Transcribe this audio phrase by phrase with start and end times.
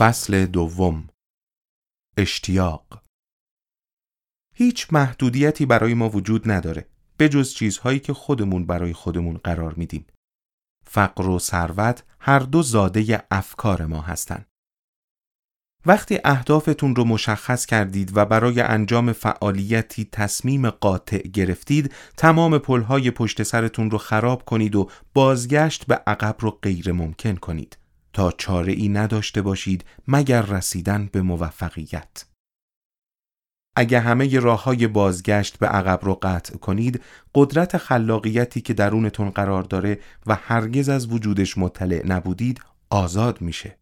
[0.00, 1.08] فصل دوم.
[2.16, 3.02] اشتیاق.
[4.54, 10.06] هیچ محدودیتی برای ما وجود نداره به جز چیزهایی که خودمون برای خودمون قرار میدیم.
[10.84, 14.46] فقر و ثروت هر دو زاده افکار ما هستند.
[15.86, 23.42] وقتی اهدافتون رو مشخص کردید و برای انجام فعالیتی تصمیم قاطع گرفتید تمام پلهای پشت
[23.42, 27.79] سرتون رو خراب کنید و بازگشت به عقب رو غیر ممکن کنید.
[28.12, 32.24] تا چاره ای نداشته باشید مگر رسیدن به موفقیت.
[33.76, 37.02] اگه همه راه های بازگشت به عقب رو قطع کنید
[37.34, 42.60] قدرت خلاقیتی که درونتون قرار داره و هرگز از وجودش مطلع نبودید
[42.90, 43.78] آزاد میشه.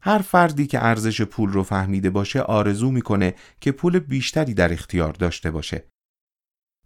[0.00, 5.12] هر فردی که ارزش پول رو فهمیده باشه آرزو می‌کنه که پول بیشتری در اختیار
[5.12, 5.91] داشته باشه.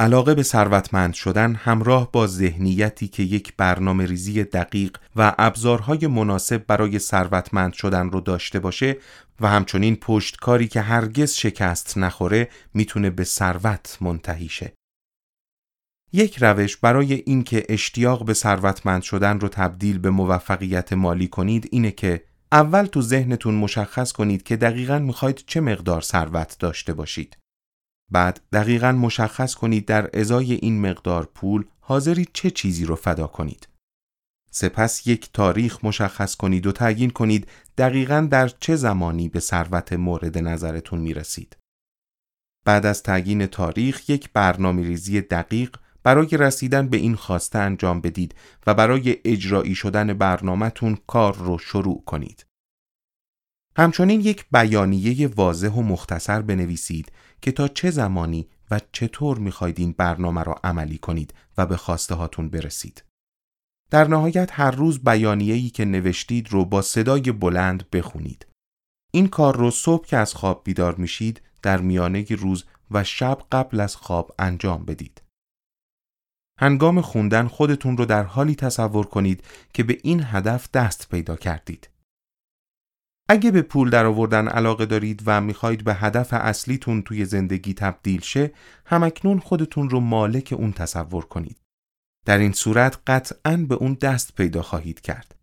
[0.00, 6.66] علاقه به ثروتمند شدن همراه با ذهنیتی که یک برنامه ریزی دقیق و ابزارهای مناسب
[6.66, 8.97] برای ثروتمند شدن رو داشته باشه
[9.41, 14.72] و همچنین پشتکاری که هرگز شکست نخوره می‌تونه به ثروت منتهی شه.
[16.12, 21.91] یک روش برای اینکه اشتیاق به ثروتمند شدن رو تبدیل به موفقیت مالی کنید اینه
[21.91, 27.36] که اول تو ذهنتون مشخص کنید که دقیقا می‌خواید چه مقدار ثروت داشته باشید.
[28.10, 33.68] بعد دقیقا مشخص کنید در ازای این مقدار پول حاضری چه چیزی رو فدا کنید.
[34.50, 37.48] سپس یک تاریخ مشخص کنید و تعیین کنید
[37.78, 41.56] دقیقا در چه زمانی به ثروت مورد نظرتون می رسید.
[42.64, 48.34] بعد از تعیین تاریخ یک برنامه ریزی دقیق برای رسیدن به این خواسته انجام بدید
[48.66, 52.46] و برای اجرایی شدن برنامهتون کار رو شروع کنید.
[53.77, 59.94] همچنین یک بیانیه واضح و مختصر بنویسید که تا چه زمانی و چطور می‌خواید این
[59.98, 63.04] برنامه را عملی کنید و به خواسته هاتون برسید.
[63.91, 68.47] در نهایت هر روز بیانیه‌ای که نوشتید رو با صدای بلند بخونید.
[69.12, 73.81] این کار رو صبح که از خواب بیدار میشید در میانه روز و شب قبل
[73.81, 75.22] از خواب انجام بدید.
[76.60, 81.91] هنگام خوندن خودتون رو در حالی تصور کنید که به این هدف دست پیدا کردید.
[83.28, 88.20] اگه به پول در آوردن علاقه دارید و می‌خواهید به هدف اصلیتون توی زندگی تبدیل
[88.20, 88.53] شه،
[88.87, 91.56] همکنون خودتون رو مالک اون تصور کنید.
[92.26, 95.34] در این صورت قطعا به اون دست پیدا خواهید کرد.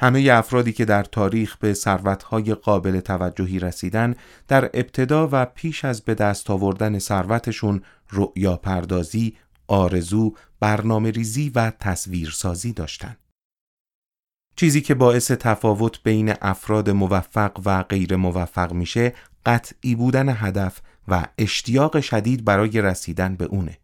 [0.00, 4.14] همه افرادی که در تاریخ به ثروتهای قابل توجهی رسیدن
[4.48, 11.70] در ابتدا و پیش از به دست آوردن ثروتشون رؤیا پردازی، آرزو، برنامه ریزی و
[11.80, 13.18] تصویرسازی داشتند.
[14.64, 19.14] چیزی که باعث تفاوت بین افراد موفق و غیر موفق میشه
[19.46, 23.78] قطعی بودن هدف و اشتیاق شدید برای رسیدن به اونه.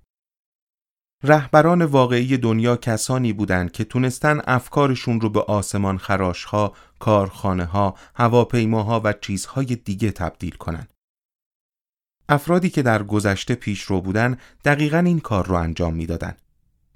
[1.25, 9.01] رهبران واقعی دنیا کسانی بودند که تونستن افکارشون رو به آسمان خراشها، کارخانه ها، هواپیماها
[9.05, 10.89] و چیزهای دیگه تبدیل کنن.
[12.29, 16.37] افرادی که در گذشته پیشرو بودن دقیقا این کار رو انجام می‌دادن.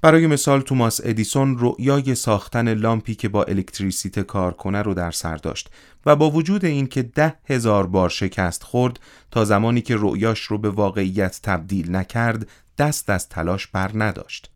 [0.05, 5.37] برای مثال توماس ادیسون رؤیای ساختن لامپی که با الکتریسیته کار کنه رو در سر
[5.37, 5.71] داشت
[6.07, 9.01] و با وجود اینکه ده هزار بار شکست خورد
[9.31, 12.49] تا زمانی که رؤیاش رو به واقعیت تبدیل نکرد
[12.79, 14.51] دست از تلاش بر نداشت.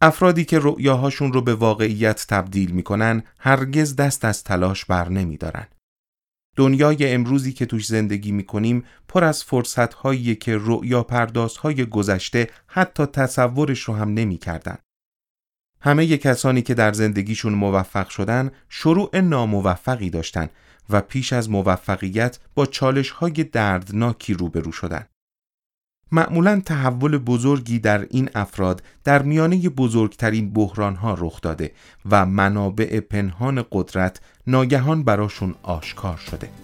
[0.00, 5.66] افرادی که رؤیاهاشون رو به واقعیت تبدیل می‌کنن هرگز دست از تلاش بر نمیدارن.
[6.56, 13.06] دنیای امروزی که توش زندگی می‌کنیم پر از فرصت هایی که رؤیا پردازهای گذشته حتی
[13.06, 14.78] تصورش رو هم نمی‌کردن.
[15.80, 20.48] همه کسانی که در زندگیشون موفق شدن شروع ناموفقی داشتن
[20.90, 25.06] و پیش از موفقیت با چالش های دردناکی روبرو شدن.
[26.12, 31.72] معمولا تحول بزرگی در این افراد در میانه بزرگترین بحران ها رخ داده
[32.10, 36.63] و منابع پنهان قدرت ناگهان براشون آشکار شده.